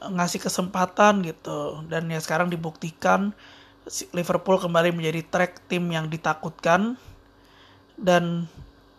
ngasih 0.00 0.40
kesempatan 0.40 1.26
gitu. 1.26 1.82
Dan 1.90 2.08
ya 2.08 2.22
sekarang 2.22 2.48
dibuktikan 2.48 3.34
Liverpool 4.12 4.58
kembali 4.60 4.94
menjadi 4.94 5.20
track 5.26 5.66
tim 5.68 5.90
yang 5.90 6.06
ditakutkan. 6.06 6.94
Dan 7.96 8.44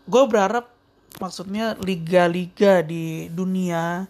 gue 0.09 0.23
berharap 0.25 0.73
maksudnya 1.21 1.77
liga-liga 1.81 2.81
di 2.81 3.29
dunia 3.29 4.09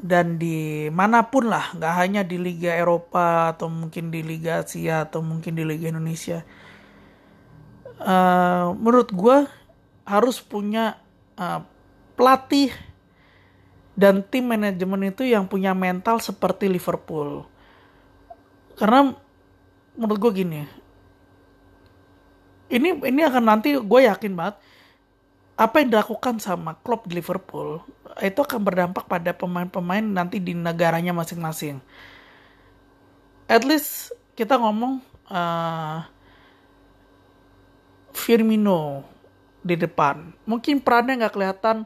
dan 0.00 0.40
di 0.40 0.88
mana 0.88 1.28
pun 1.28 1.52
lah 1.52 1.76
nggak 1.76 1.94
hanya 2.00 2.22
di 2.24 2.40
Liga 2.40 2.72
Eropa 2.72 3.52
atau 3.52 3.68
mungkin 3.68 4.08
di 4.08 4.24
Liga 4.24 4.64
Asia 4.64 5.04
atau 5.04 5.20
mungkin 5.20 5.52
di 5.52 5.64
Liga 5.64 5.92
Indonesia. 5.92 6.40
Uh, 8.00 8.72
menurut 8.80 9.12
gue 9.12 9.44
harus 10.08 10.40
punya 10.40 10.96
uh, 11.36 11.60
pelatih 12.16 12.72
dan 13.92 14.24
tim 14.24 14.48
manajemen 14.48 15.12
itu 15.12 15.28
yang 15.28 15.44
punya 15.44 15.76
mental 15.76 16.16
seperti 16.16 16.72
Liverpool. 16.72 17.44
Karena 18.80 19.12
menurut 20.00 20.16
gue 20.16 20.32
gini 20.40 20.80
ini 22.70 22.94
ini 23.02 23.20
akan 23.26 23.42
nanti 23.44 23.74
gue 23.74 24.00
yakin 24.06 24.32
banget 24.38 24.56
apa 25.60 25.84
yang 25.84 25.92
dilakukan 25.92 26.40
sama 26.40 26.72
klub 26.80 27.04
di 27.04 27.20
Liverpool 27.20 27.84
itu 28.24 28.40
akan 28.40 28.64
berdampak 28.64 29.04
pada 29.04 29.36
pemain-pemain 29.36 30.00
nanti 30.00 30.40
di 30.40 30.56
negaranya 30.56 31.12
masing-masing. 31.12 31.84
At 33.44 33.68
least 33.68 34.16
kita 34.32 34.56
ngomong 34.56 35.04
uh, 35.28 36.00
Firmino 38.16 39.04
di 39.60 39.76
depan, 39.76 40.32
mungkin 40.48 40.80
perannya 40.80 41.20
nggak 41.20 41.36
kelihatan 41.36 41.84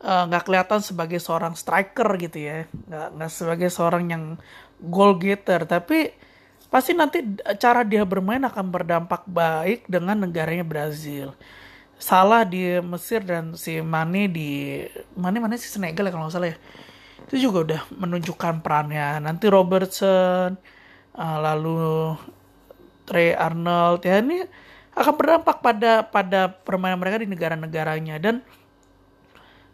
eh, 0.00 0.22
nggak 0.24 0.42
uh, 0.42 0.46
kelihatan 0.48 0.80
sebagai 0.80 1.20
seorang 1.20 1.52
striker 1.52 2.08
gitu 2.16 2.40
ya, 2.40 2.64
nggak 2.88 3.08
nggak 3.20 3.30
sebagai 3.30 3.68
seorang 3.68 4.04
yang 4.08 4.24
goal 4.80 5.20
getter, 5.20 5.68
tapi 5.68 6.08
pasti 6.72 6.96
nanti 6.96 7.20
cara 7.60 7.84
dia 7.84 8.08
bermain 8.08 8.40
akan 8.40 8.66
berdampak 8.72 9.28
baik 9.28 9.84
dengan 9.84 10.24
negaranya 10.24 10.64
Brazil 10.64 11.36
salah 12.04 12.44
di 12.44 12.76
Mesir 12.84 13.24
dan 13.24 13.56
si 13.56 13.80
Mane 13.80 14.28
di 14.28 14.84
Mane 15.16 15.40
mana 15.40 15.56
sih 15.56 15.72
Senegal 15.72 16.04
ya 16.04 16.12
kalau 16.12 16.28
nggak 16.28 16.36
salah 16.36 16.52
ya. 16.52 16.56
Itu 17.24 17.48
juga 17.48 17.58
udah 17.64 17.82
menunjukkan 17.96 18.60
perannya. 18.60 19.24
Nanti 19.24 19.48
Robertson 19.48 20.60
uh, 21.16 21.38
lalu 21.40 22.12
Trey 23.08 23.32
Arnold. 23.32 24.04
Ya 24.04 24.20
ini 24.20 24.44
akan 24.92 25.14
berdampak 25.16 25.64
pada 25.64 26.04
pada 26.04 26.52
permainan 26.52 27.00
mereka 27.00 27.24
di 27.24 27.28
negara-negaranya. 27.32 28.20
Dan 28.20 28.44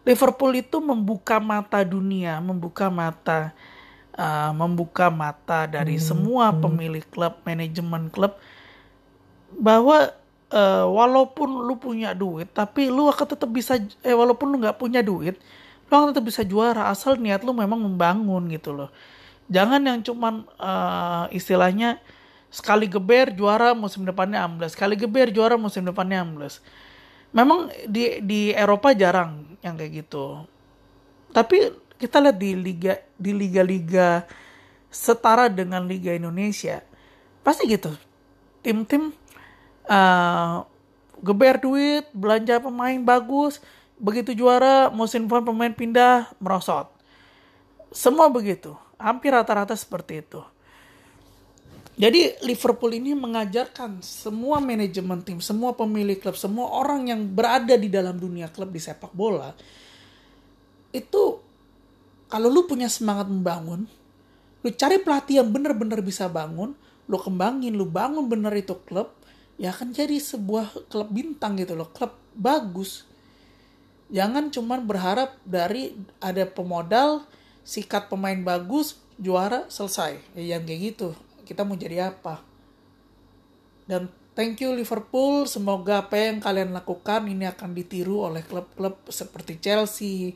Liverpool 0.06 0.54
itu 0.54 0.78
membuka 0.78 1.42
mata 1.42 1.82
dunia, 1.82 2.38
membuka 2.38 2.86
mata 2.86 3.50
uh, 4.14 4.54
membuka 4.54 5.10
mata 5.10 5.66
dari 5.66 5.98
hmm, 5.98 6.06
semua 6.06 6.54
hmm. 6.54 6.62
pemilik 6.62 7.06
klub, 7.10 7.34
manajemen 7.42 8.06
klub 8.06 8.38
bahwa 9.50 10.14
uh, 10.50 10.86
walaupun 10.86 11.66
lu 11.66 11.78
punya 11.78 12.12
duit 12.12 12.50
tapi 12.50 12.90
lu 12.90 13.06
akan 13.10 13.26
tetap 13.26 13.50
bisa 13.50 13.78
eh 14.02 14.14
walaupun 14.14 14.50
lu 14.50 14.56
nggak 14.62 14.78
punya 14.78 15.00
duit 15.00 15.38
lu 15.90 15.92
akan 15.92 16.14
tetap 16.14 16.24
bisa 16.26 16.42
juara 16.46 16.86
asal 16.90 17.18
niat 17.18 17.42
lu 17.42 17.50
memang 17.50 17.82
membangun 17.82 18.46
gitu 18.46 18.70
loh. 18.70 18.90
Jangan 19.50 19.82
yang 19.82 19.98
cuman 20.06 20.46
uh, 20.62 21.26
istilahnya 21.34 21.98
sekali 22.46 22.86
geber 22.86 23.34
juara 23.34 23.74
musim 23.74 24.06
depannya 24.06 24.42
ambles 24.42 24.78
sekali 24.78 24.94
geber 24.94 25.34
juara 25.34 25.58
musim 25.58 25.82
depannya 25.82 26.22
ambles. 26.22 26.62
Memang 27.34 27.70
di 27.90 28.22
di 28.22 28.54
Eropa 28.54 28.94
jarang 28.94 29.58
yang 29.66 29.74
kayak 29.74 30.06
gitu. 30.06 30.46
Tapi 31.34 31.74
kita 31.98 32.22
lihat 32.22 32.38
di 32.38 32.50
liga 32.54 32.94
di 33.18 33.34
liga-liga 33.34 34.22
setara 34.90 35.50
dengan 35.50 35.82
liga 35.90 36.14
Indonesia 36.14 36.86
pasti 37.42 37.66
gitu. 37.66 37.90
Tim-tim 38.62 39.10
uh, 39.90 40.62
geber 41.18 41.58
duit, 41.58 42.06
belanja 42.14 42.62
pemain 42.62 43.02
bagus, 43.02 43.58
begitu 43.98 44.32
juara 44.32 44.88
musim 44.94 45.26
depan 45.26 45.42
pemain 45.42 45.74
pindah 45.74 46.30
merosot. 46.38 46.86
Semua 47.90 48.30
begitu, 48.30 48.78
hampir 48.96 49.34
rata-rata 49.34 49.74
seperti 49.74 50.22
itu. 50.22 50.40
Jadi 52.00 52.32
Liverpool 52.46 52.96
ini 52.96 53.12
mengajarkan 53.12 54.00
semua 54.00 54.56
manajemen 54.56 55.20
tim, 55.20 55.36
semua 55.44 55.76
pemilik 55.76 56.16
klub, 56.16 56.32
semua 56.38 56.72
orang 56.72 57.12
yang 57.12 57.20
berada 57.28 57.76
di 57.76 57.92
dalam 57.92 58.16
dunia 58.16 58.48
klub 58.48 58.72
di 58.72 58.80
sepak 58.80 59.12
bola 59.12 59.52
itu 60.90 61.38
kalau 62.30 62.46
lu 62.46 62.66
punya 62.66 62.86
semangat 62.86 63.26
membangun, 63.26 63.90
lu 64.62 64.68
cari 64.74 65.02
pelatih 65.02 65.42
yang 65.42 65.50
benar-benar 65.50 65.98
bisa 66.02 66.30
bangun, 66.30 66.78
lu 67.10 67.18
kembangin, 67.18 67.74
lu 67.74 67.86
bangun 67.86 68.30
bener 68.30 68.54
itu 68.54 68.78
klub, 68.86 69.10
ya 69.60 69.76
akan 69.76 69.92
jadi 69.92 70.16
sebuah 70.16 70.88
klub 70.88 71.12
bintang 71.12 71.60
gitu 71.60 71.76
loh, 71.76 71.92
klub 71.92 72.16
bagus. 72.32 73.04
Jangan 74.08 74.48
cuma 74.48 74.80
berharap 74.80 75.36
dari 75.44 75.92
ada 76.16 76.48
pemodal, 76.48 77.28
sikat 77.60 78.08
pemain 78.08 78.40
bagus, 78.40 78.96
juara, 79.20 79.68
selesai. 79.68 80.16
Ya 80.32 80.56
yang 80.56 80.64
kayak 80.64 80.80
gitu. 80.96 81.08
Kita 81.44 81.62
mau 81.68 81.76
jadi 81.76 82.08
apa? 82.08 82.40
Dan 83.84 84.08
thank 84.32 84.64
you 84.64 84.72
Liverpool, 84.72 85.44
semoga 85.44 86.08
apa 86.08 86.16
yang 86.16 86.40
kalian 86.40 86.72
lakukan 86.72 87.28
ini 87.28 87.44
akan 87.44 87.76
ditiru 87.76 88.32
oleh 88.32 88.40
klub-klub 88.40 89.12
seperti 89.12 89.60
Chelsea, 89.60 90.32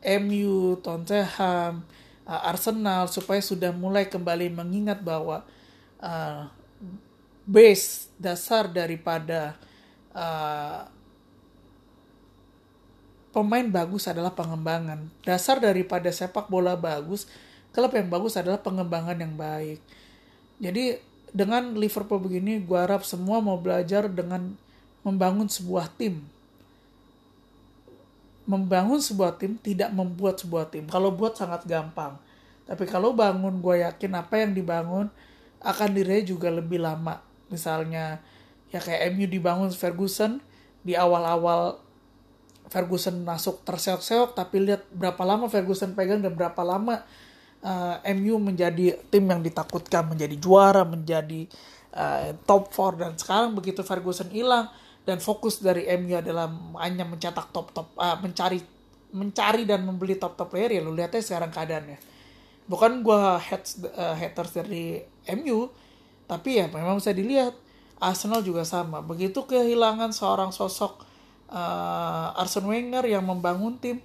MU, 0.00 0.78
Tottenham, 0.78 1.82
Arsenal 2.22 3.10
supaya 3.10 3.42
sudah 3.42 3.74
mulai 3.74 4.06
kembali 4.06 4.54
mengingat 4.54 5.02
bahwa 5.02 5.42
uh, 5.98 6.46
base 7.50 8.06
dasar 8.14 8.70
daripada 8.70 9.58
uh, 10.14 10.86
pemain 13.34 13.66
bagus 13.66 14.06
adalah 14.06 14.30
pengembangan. 14.30 15.10
Dasar 15.26 15.58
daripada 15.58 16.06
sepak 16.14 16.46
bola 16.46 16.78
bagus, 16.78 17.26
klub 17.74 17.90
yang 17.90 18.06
bagus 18.06 18.38
adalah 18.38 18.62
pengembangan 18.62 19.18
yang 19.18 19.34
baik. 19.34 19.82
Jadi 20.62 21.02
dengan 21.34 21.74
Liverpool 21.74 22.22
begini, 22.22 22.62
gue 22.62 22.78
harap 22.78 23.02
semua 23.02 23.42
mau 23.42 23.58
belajar 23.58 24.06
dengan 24.06 24.54
membangun 25.02 25.50
sebuah 25.50 25.90
tim. 25.98 26.22
Membangun 28.46 28.98
sebuah 29.02 29.38
tim 29.38 29.58
tidak 29.58 29.90
membuat 29.90 30.38
sebuah 30.38 30.70
tim. 30.70 30.86
Kalau 30.86 31.14
buat 31.14 31.34
sangat 31.38 31.66
gampang. 31.66 32.18
Tapi 32.66 32.86
kalau 32.86 33.10
bangun, 33.10 33.58
gue 33.58 33.82
yakin 33.82 34.10
apa 34.14 34.42
yang 34.42 34.54
dibangun 34.54 35.06
akan 35.62 35.88
diraih 35.94 36.26
juga 36.26 36.50
lebih 36.50 36.82
lama 36.82 37.29
misalnya 37.50 38.22
ya 38.70 38.78
kayak 38.78 39.12
MU 39.14 39.26
dibangun 39.26 39.68
Ferguson 39.74 40.38
di 40.80 40.96
awal-awal 40.96 41.82
Ferguson 42.70 43.26
masuk 43.26 43.66
terseok-seok 43.66 44.38
tapi 44.38 44.62
lihat 44.62 44.86
berapa 44.94 45.20
lama 45.26 45.50
Ferguson 45.50 45.92
pegang 45.92 46.22
dan 46.22 46.38
berapa 46.38 46.62
lama 46.62 47.02
uh, 47.66 47.98
eh, 48.00 48.14
MU 48.14 48.38
menjadi 48.38 48.96
tim 49.10 49.26
yang 49.26 49.42
ditakutkan 49.42 50.06
menjadi 50.06 50.38
juara 50.38 50.86
menjadi 50.86 51.50
uh, 51.92 52.32
top 52.46 52.70
4 52.70 53.02
dan 53.02 53.12
sekarang 53.18 53.50
begitu 53.58 53.82
Ferguson 53.82 54.30
hilang 54.30 54.70
dan 55.02 55.18
fokus 55.18 55.58
dari 55.58 55.90
MU 55.98 56.14
adalah 56.14 56.46
hanya 56.78 57.02
mencetak 57.02 57.50
top 57.50 57.74
top 57.74 57.90
uh, 57.98 58.14
mencari 58.22 58.62
mencari 59.10 59.66
dan 59.66 59.82
membeli 59.82 60.14
top 60.14 60.38
top 60.38 60.54
player 60.54 60.78
ya 60.78 60.80
lu 60.86 60.94
lihatnya 60.94 61.18
sekarang 61.18 61.50
keadaannya. 61.50 61.98
Bukan 62.70 63.02
gue 63.02 63.18
uh, 63.18 64.14
haters 64.14 64.54
dari 64.54 65.02
MU 65.34 65.66
tapi 66.30 66.62
ya 66.62 66.70
memang 66.70 67.02
bisa 67.02 67.10
dilihat 67.10 67.58
Arsenal 67.98 68.46
juga 68.46 68.62
sama. 68.62 69.02
Begitu 69.02 69.42
kehilangan 69.42 70.14
seorang 70.14 70.54
sosok 70.54 71.02
uh, 71.50 72.38
Arsene 72.38 72.70
Wenger 72.70 73.02
yang 73.10 73.26
membangun 73.26 73.74
tim, 73.82 73.98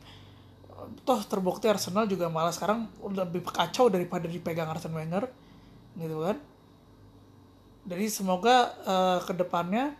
toh 1.05 1.21
terbukti 1.29 1.69
Arsenal 1.69 2.09
juga 2.09 2.25
malah 2.33 2.49
sekarang 2.49 2.89
lebih 3.05 3.45
kacau 3.45 3.93
daripada 3.93 4.25
dipegang 4.25 4.67
Arsene 4.73 4.97
Wenger, 4.97 5.29
gitu 6.01 6.17
kan? 6.25 6.41
Jadi 7.85 8.05
semoga 8.09 8.73
uh, 8.89 9.21
ke 9.21 9.38
depannya 9.38 9.93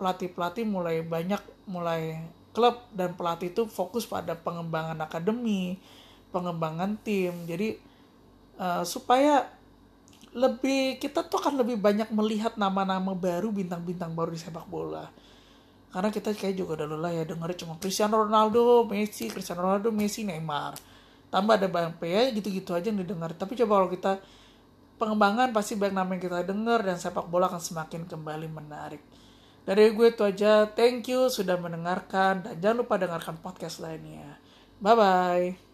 pelatih-pelatih 0.00 0.64
mulai 0.64 1.04
banyak 1.04 1.44
mulai 1.68 2.24
klub 2.56 2.80
dan 2.96 3.12
pelatih 3.12 3.52
itu 3.52 3.68
fokus 3.68 4.08
pada 4.08 4.32
pengembangan 4.32 4.96
akademi, 5.04 5.76
pengembangan 6.32 6.96
tim. 7.04 7.36
Jadi 7.44 7.76
uh, 8.56 8.80
supaya 8.88 9.52
lebih 10.36 11.00
kita 11.00 11.24
tuh 11.24 11.40
akan 11.40 11.64
lebih 11.64 11.80
banyak 11.80 12.12
melihat 12.12 12.60
nama-nama 12.60 13.16
baru 13.16 13.48
bintang-bintang 13.48 14.12
baru 14.12 14.36
di 14.36 14.40
sepak 14.40 14.68
bola. 14.68 15.08
Karena 15.88 16.12
kita 16.12 16.36
kayak 16.36 16.60
juga 16.60 16.84
udah 16.84 16.88
lelah 16.92 17.12
ya 17.16 17.24
denger 17.24 17.56
cuma 17.56 17.80
Cristiano 17.80 18.20
Ronaldo, 18.20 18.84
Messi, 18.84 19.32
Cristiano 19.32 19.64
Ronaldo, 19.64 19.88
Messi, 19.88 20.28
Neymar. 20.28 20.76
Tambah 21.32 21.56
ada 21.56 21.72
banyak 21.72 21.96
ya 22.04 22.22
gitu-gitu 22.36 22.76
aja 22.76 22.92
yang 22.92 23.00
didengar. 23.00 23.32
Tapi 23.32 23.56
coba 23.56 23.80
kalau 23.80 23.88
kita 23.88 24.12
pengembangan 25.00 25.56
pasti 25.56 25.72
banyak 25.80 25.96
nama 25.96 26.10
yang 26.12 26.22
kita 26.22 26.44
dengar 26.44 26.84
dan 26.84 27.00
sepak 27.00 27.32
bola 27.32 27.48
akan 27.48 27.62
semakin 27.64 28.04
kembali 28.04 28.48
menarik. 28.52 29.00
Dari 29.64 29.90
gue 29.90 30.06
itu 30.12 30.22
aja 30.22 30.68
thank 30.68 31.08
you 31.08 31.32
sudah 31.32 31.56
mendengarkan 31.56 32.44
dan 32.44 32.54
jangan 32.60 32.76
lupa 32.84 33.00
dengarkan 33.00 33.40
podcast 33.40 33.80
lainnya. 33.80 34.36
Bye 34.84 34.94
bye 34.94 35.65